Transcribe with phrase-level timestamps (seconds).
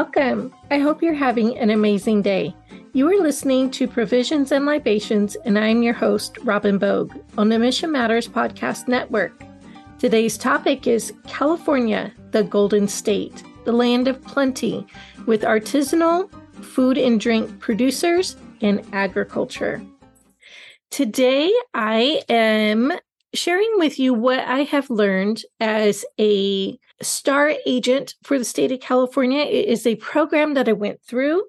[0.00, 0.54] Welcome.
[0.70, 2.56] I hope you're having an amazing day.
[2.94, 7.58] You are listening to Provisions and Libations, and I'm your host, Robin Bogue, on the
[7.58, 9.44] Mission Matters Podcast Network.
[9.98, 14.86] Today's topic is California, the Golden State, the land of plenty,
[15.26, 16.32] with artisanal
[16.64, 19.82] food and drink producers and agriculture.
[20.90, 22.90] Today, I am
[23.34, 28.80] sharing with you what I have learned as a star agent for the state of
[28.80, 29.42] California.
[29.42, 31.44] It is a program that I went through,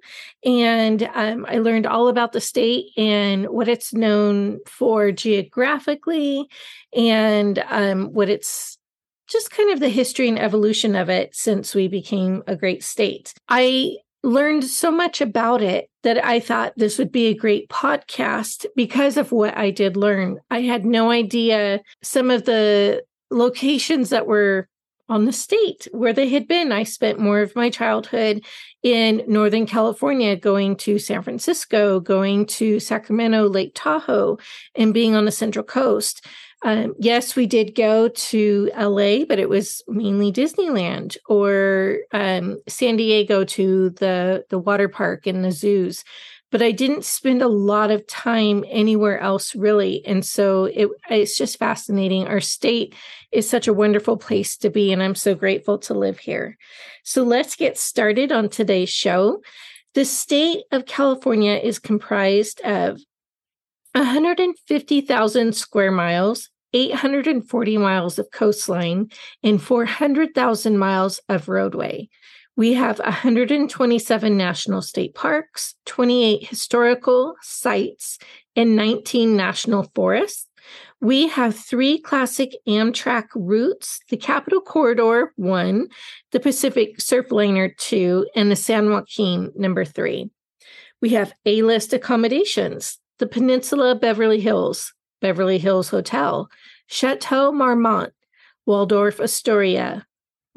[0.46, 6.48] and um, I learned all about the state and what it's known for geographically
[6.96, 8.77] and um, what it's
[9.27, 13.34] just kind of the history and evolution of it since we became a great state.
[13.48, 18.66] I learned so much about it that I thought this would be a great podcast
[18.76, 20.40] because of what I did learn.
[20.50, 24.68] I had no idea some of the locations that were
[25.10, 26.72] on the state where they had been.
[26.72, 28.46] I spent more of my childhood
[28.82, 34.38] in Northern California, going to San Francisco, going to Sacramento, Lake Tahoe,
[34.76, 36.26] and being on the Central Coast.
[36.63, 42.98] Um, yes, we did go to LA, but it was mainly Disneyland or um, San
[42.98, 46.04] Diego to the the water park and the zoos.
[46.51, 51.37] But I didn't spend a lot of time anywhere else really, and so it, it's
[51.37, 52.27] just fascinating.
[52.27, 52.93] Our state
[53.32, 56.57] is such a wonderful place to be, and I'm so grateful to live here.
[57.04, 59.41] So let's get started on today's show.
[59.93, 62.99] The state of California is comprised of
[63.93, 69.09] 150,000 square miles, 840 miles of coastline,
[69.44, 72.09] and 400,000 miles of roadway.
[72.56, 78.19] We have 127 national state parks, 28 historical sites,
[78.56, 80.47] and 19 national forests.
[81.00, 85.88] We have three classic Amtrak routes the Capitol Corridor 1,
[86.31, 90.29] the Pacific Surfliner 2, and the San Joaquin number 3.
[91.01, 96.50] We have A list accommodations the Peninsula Beverly Hills, Beverly Hills Hotel,
[96.91, 98.12] Chateau Marmont,
[98.66, 100.06] Waldorf Astoria,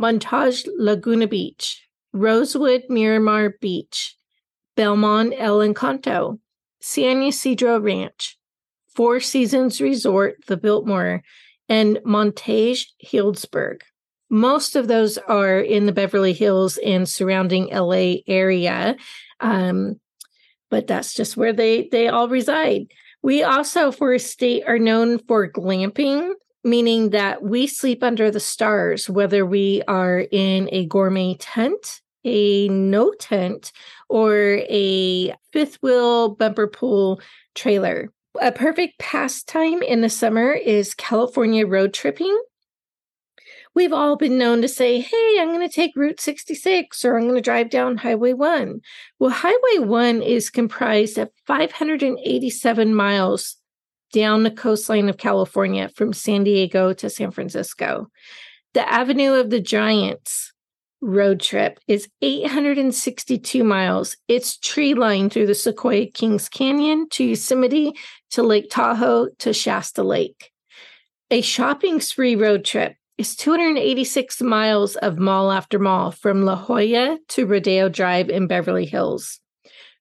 [0.00, 4.16] Montage Laguna Beach, Rosewood Miramar Beach,
[4.76, 6.40] Belmond El Encanto,
[6.80, 8.36] San Ysidro Ranch,
[8.88, 11.22] Four Seasons Resort, the Biltmore,
[11.68, 13.82] and Montage Healdsburg.
[14.28, 18.96] Most of those are in the Beverly Hills and surrounding LA area.
[19.38, 20.00] Um,
[20.68, 22.88] but that's just where they they all reside.
[23.24, 28.38] We also, for a state, are known for glamping, meaning that we sleep under the
[28.38, 33.72] stars, whether we are in a gourmet tent, a no tent,
[34.10, 37.18] or a fifth wheel bumper pull
[37.54, 38.12] trailer.
[38.42, 42.38] A perfect pastime in the summer is California road tripping
[43.74, 47.24] we've all been known to say, hey, I'm going to take Route 66 or I'm
[47.24, 48.80] going to drive down Highway 1.
[49.18, 53.56] Well, Highway 1 is comprised of 587 miles
[54.12, 58.08] down the coastline of California from San Diego to San Francisco.
[58.74, 60.52] The Avenue of the Giants
[61.00, 64.16] road trip is 862 miles.
[64.28, 67.92] It's tree lined through the Sequoia Kings Canyon to Yosemite
[68.30, 70.52] to Lake Tahoe to Shasta Lake.
[71.30, 77.18] A shopping spree road trip is 286 miles of mall after mall from La Jolla
[77.28, 79.40] to Rodeo Drive in Beverly Hills.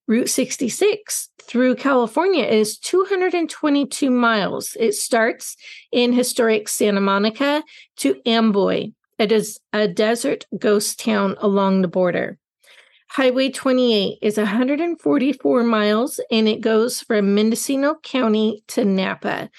[0.08, 4.76] Route 66 through California is 222 miles.
[4.80, 5.56] It starts
[5.92, 7.64] in historic Santa Monica
[7.98, 8.92] to Amboy.
[9.20, 12.38] It is a desert ghost town along the border.
[13.10, 19.52] Highway 28 is 144 miles and it goes from Mendocino County to Napa.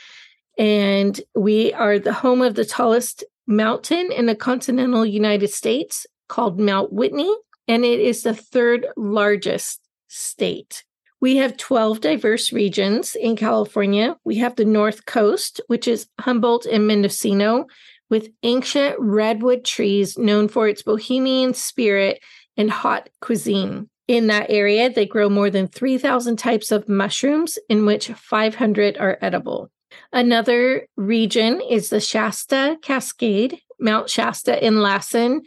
[0.58, 6.60] And we are the home of the tallest mountain in the continental United States called
[6.60, 7.32] Mount Whitney,
[7.68, 10.84] and it is the third largest state.
[11.20, 14.16] We have 12 diverse regions in California.
[14.24, 17.66] We have the North Coast, which is Humboldt and Mendocino,
[18.10, 22.22] with ancient redwood trees known for its bohemian spirit
[22.56, 23.88] and hot cuisine.
[24.06, 29.16] In that area, they grow more than 3,000 types of mushrooms, in which 500 are
[29.22, 29.70] edible.
[30.12, 35.42] Another region is the Shasta Cascade, Mount Shasta in Lassen,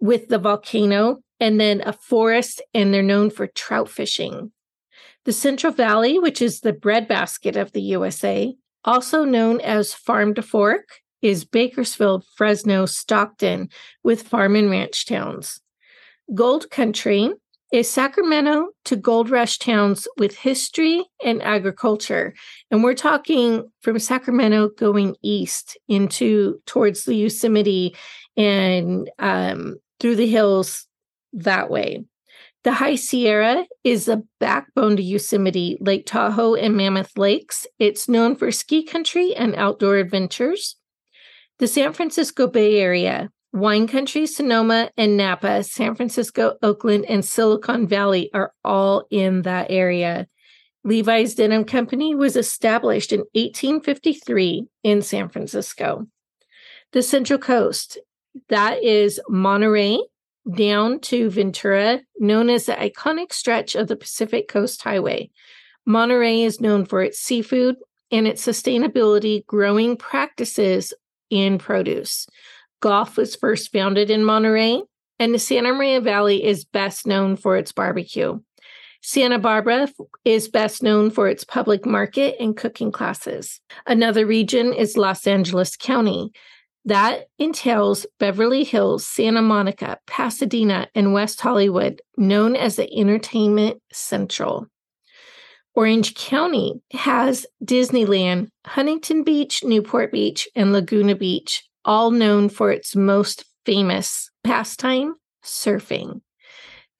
[0.00, 4.52] with the volcano, and then a forest, and they're known for trout fishing.
[5.24, 8.54] The Central Valley, which is the breadbasket of the USA,
[8.84, 13.68] also known as Farm to Fork, is Bakersfield, Fresno, Stockton,
[14.02, 15.60] with farm and ranch towns.
[16.34, 17.32] Gold Country
[17.72, 22.34] is Sacramento to gold rush towns with history and agriculture.
[22.70, 27.94] And we're talking from Sacramento going east into towards the Yosemite
[28.36, 30.86] and um, through the hills
[31.32, 32.04] that way.
[32.64, 37.66] The High Sierra is the backbone to Yosemite, Lake Tahoe, and Mammoth Lakes.
[37.78, 40.76] It's known for ski country and outdoor adventures.
[41.58, 47.86] The San Francisco Bay Area, wine country, Sonoma, and Napa, San Francisco, Oakland, and Silicon
[47.86, 50.26] Valley are all in that area.
[50.84, 56.06] Levi's Denim Company was established in 1853 in San Francisco.
[56.92, 57.98] The Central Coast,
[58.48, 59.98] that is Monterey
[60.54, 65.30] down to Ventura, known as the iconic stretch of the Pacific Coast Highway.
[65.84, 67.76] Monterey is known for its seafood
[68.10, 70.94] and its sustainability growing practices
[71.30, 72.26] in produce.
[72.80, 74.82] Golf was first founded in Monterey,
[75.18, 78.38] and the Santa Maria Valley is best known for its barbecue.
[79.02, 79.88] Santa Barbara
[80.24, 83.60] is best known for its public market and cooking classes.
[83.86, 86.32] Another region is Los Angeles County.
[86.84, 94.66] That entails Beverly Hills, Santa Monica, Pasadena, and West Hollywood, known as the Entertainment Central.
[95.74, 102.94] Orange County has Disneyland, Huntington Beach, Newport Beach, and Laguna Beach, all known for its
[102.96, 105.14] most famous pastime,
[105.44, 106.20] surfing.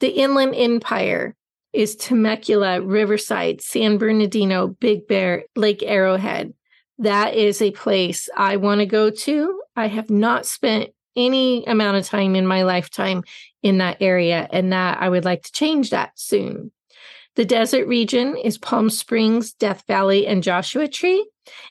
[0.00, 1.34] The Inland Empire
[1.72, 6.54] is Temecula, Riverside, San Bernardino, Big Bear, Lake Arrowhead.
[6.98, 9.62] That is a place I want to go to.
[9.76, 13.24] I have not spent any amount of time in my lifetime
[13.62, 16.70] in that area, and that I would like to change that soon.
[17.36, 21.28] The desert region is Palm Springs, Death Valley, and Joshua Tree.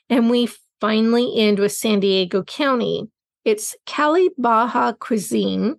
[0.08, 0.48] And we
[0.80, 3.08] finally end with San Diego County.
[3.44, 5.76] It's Cali Baja cuisine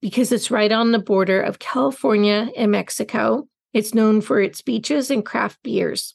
[0.00, 3.48] because it's right on the border of California and Mexico.
[3.72, 6.14] It's known for its beaches and craft beers.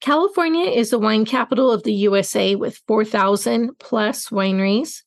[0.00, 5.02] California is the wine capital of the USA with 4,000 plus wineries.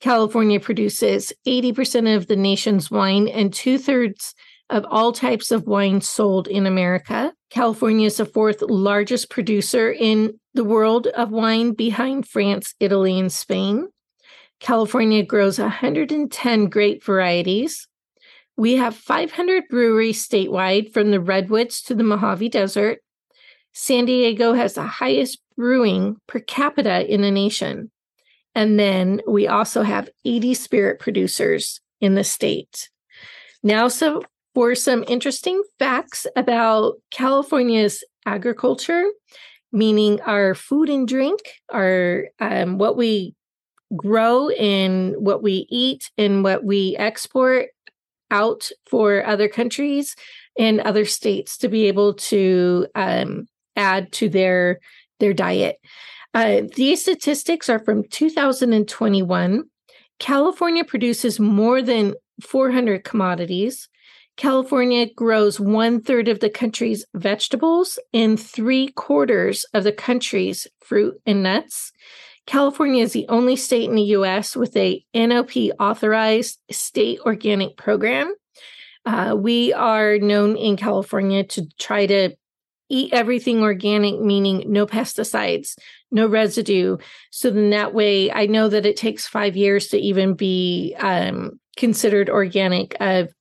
[0.00, 4.34] California produces 80% of the nation's wine and two thirds
[4.70, 7.32] of all types of wine sold in America.
[7.50, 13.32] California is the fourth largest producer in the world of wine behind France, Italy, and
[13.32, 13.88] Spain.
[14.60, 17.88] California grows 110 grape varieties.
[18.56, 23.00] We have 500 breweries statewide from the Redwoods to the Mojave Desert.
[23.72, 27.90] San Diego has the highest brewing per capita in the nation.
[28.54, 32.90] And then we also have 80 spirit producers in the state.
[33.62, 34.22] Now, so
[34.54, 39.04] for some interesting facts about California's agriculture,
[39.72, 41.40] meaning our food and drink,
[41.72, 43.34] our um, what we
[43.96, 47.68] grow and what we eat and what we export
[48.30, 50.16] out for other countries
[50.58, 53.46] and other states to be able to um,
[53.76, 54.80] add to their
[55.20, 55.76] their diet.
[56.34, 59.64] Uh, these statistics are from 2021.
[60.18, 63.88] California produces more than 400 commodities.
[64.36, 71.20] California grows one third of the country's vegetables and three quarters of the country's fruit
[71.26, 71.92] and nuts.
[72.46, 78.34] California is the only state in the US with a NOP authorized state organic program.
[79.04, 82.34] Uh, we are known in California to try to
[82.88, 85.76] eat everything organic, meaning no pesticides,
[86.10, 86.98] no residue.
[87.30, 91.58] So then that way, I know that it takes five years to even be um,
[91.76, 92.96] considered organic.
[93.00, 93.32] Of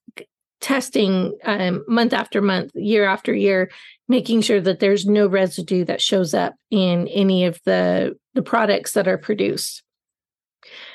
[0.61, 3.71] testing um, month after month, year after year,
[4.07, 8.93] making sure that there's no residue that shows up in any of the the products
[8.93, 9.83] that are produced.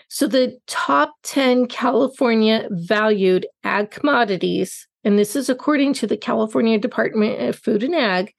[0.09, 6.79] So the top 10 California valued ag commodities, and this is according to the California
[6.79, 8.33] Department of Food and Ag,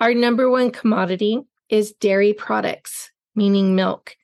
[0.00, 4.16] our number one commodity is dairy products, meaning milk.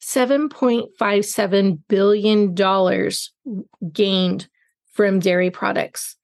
[0.00, 2.54] $7.57 billion
[3.92, 4.48] gained
[4.94, 6.16] from dairy products.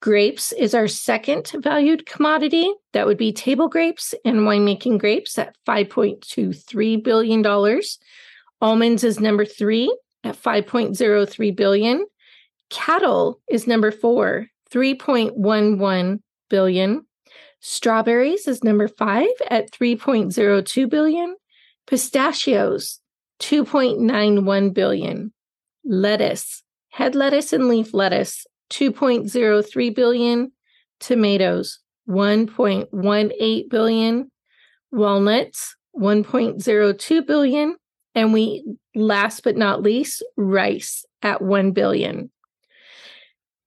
[0.00, 2.70] Grapes is our second valued commodity.
[2.92, 7.80] That would be table grapes and winemaking grapes at $5.23 billion.
[8.60, 12.06] Almonds is number three at 5.03 billion.
[12.70, 17.06] Cattle is number four, 3.11 billion.
[17.60, 21.36] Strawberries is number five at 3.02 billion.
[21.86, 23.00] Pistachios,
[23.40, 25.32] 2.91 billion.
[25.84, 26.63] Lettuce,
[26.94, 30.52] head lettuce and leaf lettuce, 2.03 billion.
[31.00, 34.30] Tomatoes, 1.18 billion.
[34.92, 37.76] Walnuts, 1.02 billion.
[38.14, 42.30] And we, last but not least, rice at 1 billion.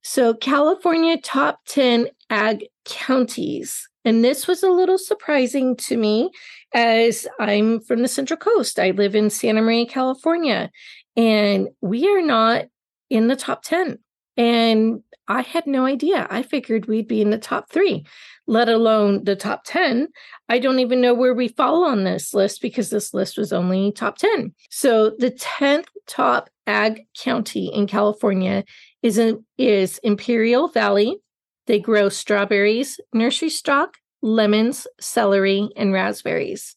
[0.04, 3.90] So, California top 10 ag counties.
[4.06, 6.32] And this was a little surprising to me
[6.74, 8.80] as I'm from the Central Coast.
[8.80, 10.72] I live in Santa Maria, California,
[11.18, 12.68] and we are not
[13.10, 14.00] in the top 10.
[14.36, 16.28] And I had no idea.
[16.30, 18.06] I figured we'd be in the top three,
[18.46, 20.08] let alone the top 10.
[20.48, 23.92] I don't even know where we fall on this list because this list was only
[23.92, 24.54] top 10.
[24.70, 28.64] So the 10th top ag county in California
[29.02, 31.18] is, in, is Imperial Valley.
[31.66, 36.76] They grow strawberries, nursery stock, lemons, celery, and raspberries.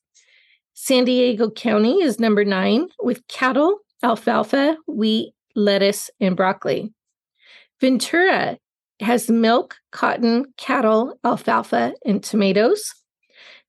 [0.74, 6.92] San Diego County is number nine with cattle, alfalfa, wheat, lettuce, and broccoli.
[7.80, 8.58] Ventura
[9.00, 12.94] has milk, cotton, cattle, alfalfa, and tomatoes.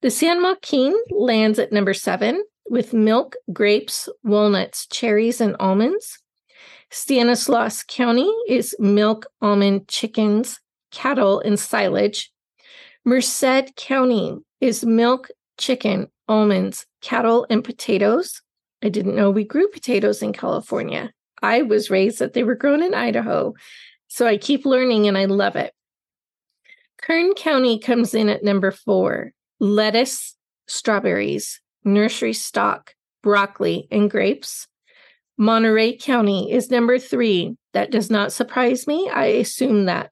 [0.01, 6.19] The San Joaquin lands at number seven with milk, grapes, walnuts, cherries, and almonds.
[6.89, 10.59] Stanislaus County is milk, almond, chickens,
[10.91, 12.31] cattle, and silage.
[13.05, 18.41] Merced County is milk, chicken, almonds, cattle, and potatoes.
[18.83, 21.11] I didn't know we grew potatoes in California.
[21.41, 23.53] I was raised that they were grown in Idaho.
[24.07, 25.73] So I keep learning and I love it.
[27.01, 30.35] Kern County comes in at number four lettuce,
[30.67, 32.93] strawberries, nursery stock,
[33.23, 34.67] broccoli, and grapes.
[35.37, 37.55] Monterey County is number three.
[37.73, 39.09] That does not surprise me.
[39.09, 40.11] I assume that.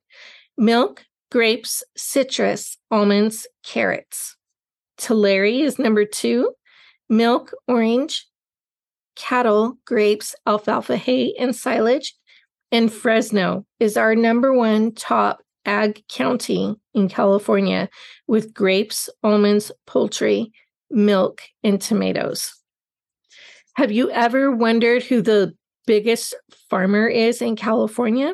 [0.58, 4.36] Milk, grapes, citrus, almonds, carrots.
[4.98, 6.54] Tulare is number two.
[7.10, 8.28] Milk, orange,
[9.20, 12.16] cattle, grapes, alfalfa hay, and silage.
[12.72, 17.90] And Fresno is our number one top ag county in California
[18.28, 20.52] with grapes, almonds, poultry,
[20.90, 22.52] milk, and tomatoes.
[23.76, 25.54] Have you ever wondered who the
[25.86, 26.36] biggest
[26.70, 28.34] farmer is in California?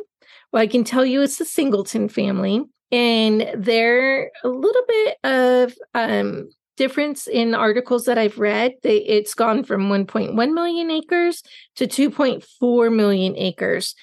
[0.52, 5.74] Well, I can tell you it's the Singleton family, and they're a little bit of
[5.94, 8.74] um, difference in articles that I've read.
[8.84, 11.44] They, it's gone from 1.1 million acres
[11.76, 13.96] to 2.4 million acres,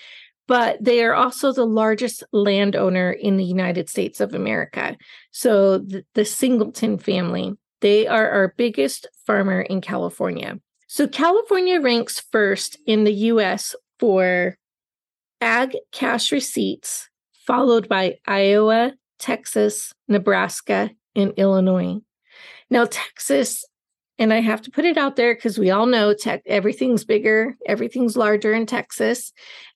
[0.49, 4.97] but they are also the largest landowner in the United States of America.
[5.31, 10.59] So the, the Singleton family, they are our biggest farmer in California.
[10.87, 14.57] So California ranks first in the US for
[15.41, 17.09] ag cash receipts,
[17.47, 22.01] followed by Iowa, Texas, Nebraska, and Illinois.
[22.73, 23.67] Now, Texas,
[24.19, 27.55] and I have to put it out there because we all know tech, everything's bigger,
[27.67, 29.31] everything's larger in Texas.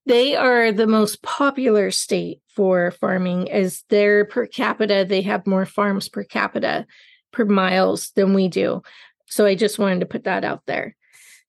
[0.06, 5.66] They are the most popular state for farming as their per capita, they have more
[5.66, 6.86] farms per capita
[7.34, 8.82] per miles than we do.
[9.26, 10.96] So I just wanted to put that out there.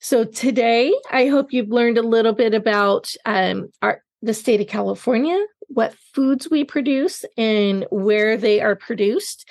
[0.02, 4.68] So today, I hope you've learned a little bit about um, our the state of
[4.68, 9.50] California, what foods we produce, and where they are produced.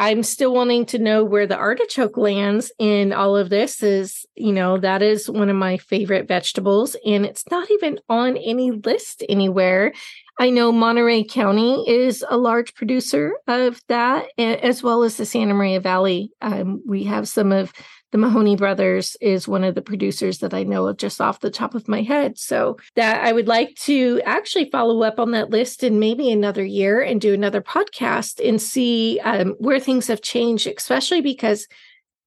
[0.00, 4.50] I'm still wanting to know where the artichoke lands in all of this is, you
[4.50, 9.22] know, that is one of my favorite vegetables and it's not even on any list
[9.28, 9.92] anywhere.
[10.38, 15.52] I know Monterey County is a large producer of that, as well as the Santa
[15.52, 16.32] Maria Valley.
[16.40, 17.70] Um, we have some of
[18.12, 21.50] the Mahoney brothers is one of the producers that I know of just off the
[21.50, 22.38] top of my head.
[22.38, 26.64] So that I would like to actually follow up on that list in maybe another
[26.64, 31.68] year and do another podcast and see um, where things have changed, especially because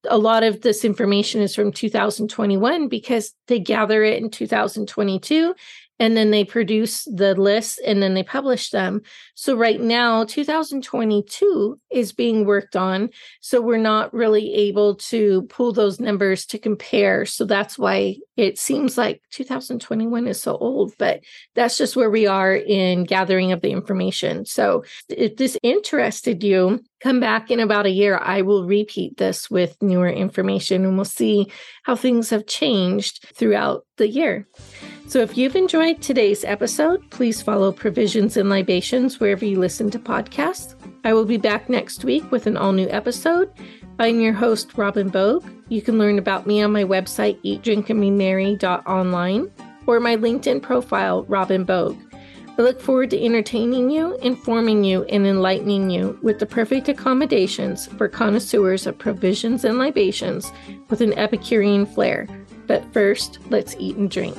[0.08, 5.54] a lot of this information is from 2021 because they gather it in 2022
[5.98, 9.02] and then they produce the lists and then they publish them.
[9.34, 13.10] So right now 2022 is being worked on,
[13.40, 17.24] so we're not really able to pull those numbers to compare.
[17.26, 21.20] So that's why it seems like 2021 is so old, but
[21.54, 24.44] that's just where we are in gathering of the information.
[24.44, 28.16] So if this interested you, come back in about a year.
[28.16, 33.84] I will repeat this with newer information and we'll see how things have changed throughout
[33.98, 34.48] the year.
[35.06, 39.98] So if you've enjoyed today's episode, please follow Provisions and Libations wherever you listen to
[39.98, 40.74] podcasts.
[41.04, 43.52] I will be back next week with an all new episode.
[43.98, 45.44] I'm your host, Robin Bogue.
[45.68, 49.50] You can learn about me on my website, eatdrinkandbemerry.online,
[49.86, 51.98] or my LinkedIn profile, Robin Bogue.
[52.56, 57.88] I look forward to entertaining you, informing you, and enlightening you with the perfect accommodations
[57.88, 60.52] for connoisseurs of provisions and libations
[60.88, 62.28] with an Epicurean flair.
[62.68, 64.38] But first, let's eat and drink.